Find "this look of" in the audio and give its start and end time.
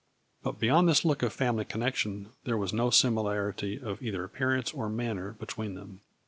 0.89-1.31